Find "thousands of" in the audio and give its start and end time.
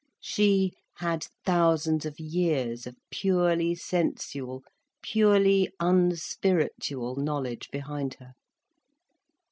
1.45-2.19